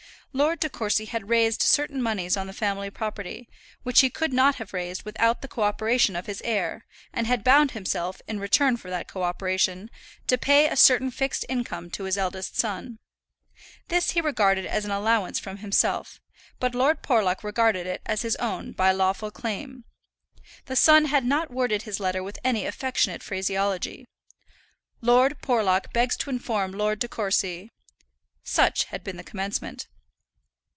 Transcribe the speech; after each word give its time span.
Lord 0.33 0.61
De 0.61 0.69
Courcy 0.69 1.03
had 1.03 1.27
raised 1.27 1.61
certain 1.61 2.01
moneys 2.01 2.37
on 2.37 2.47
the 2.47 2.53
family 2.53 2.89
property, 2.89 3.49
which 3.83 3.99
he 3.99 4.09
could 4.09 4.31
not 4.31 4.55
have 4.55 4.71
raised 4.71 5.03
without 5.03 5.41
the 5.41 5.47
co 5.49 5.63
operation 5.63 6.15
of 6.15 6.25
his 6.25 6.41
heir, 6.45 6.85
and 7.11 7.27
had 7.27 7.43
bound 7.43 7.71
himself, 7.71 8.21
in 8.29 8.39
return 8.39 8.77
for 8.77 8.89
that 8.89 9.09
co 9.09 9.23
operation, 9.23 9.91
to 10.27 10.37
pay 10.37 10.69
a 10.69 10.77
certain 10.77 11.11
fixed 11.11 11.43
income 11.49 11.89
to 11.89 12.05
his 12.05 12.17
eldest 12.17 12.57
son. 12.57 12.99
This 13.89 14.11
he 14.11 14.21
regarded 14.21 14.65
as 14.65 14.85
an 14.85 14.91
allowance 14.91 15.37
from 15.37 15.57
himself; 15.57 16.21
but 16.61 16.73
Lord 16.73 17.01
Porlock 17.03 17.43
regarded 17.43 17.85
it 17.85 18.01
as 18.05 18.21
his 18.21 18.37
own, 18.37 18.71
by 18.71 18.93
lawful 18.93 19.31
claim. 19.31 19.83
The 20.67 20.77
son 20.77 21.07
had 21.07 21.25
not 21.25 21.51
worded 21.51 21.81
his 21.81 21.99
letter 21.99 22.23
with 22.23 22.39
any 22.41 22.65
affectionate 22.65 23.21
phraseology. 23.21 24.05
"Lord 25.01 25.41
Porlock 25.41 25.91
begs 25.91 26.15
to 26.15 26.29
inform 26.29 26.71
Lord 26.71 26.99
De 26.99 27.09
Courcy" 27.09 27.69
Such 28.45 28.85
had 28.85 29.03
been 29.03 29.17
the 29.17 29.25
commencement. 29.25 29.87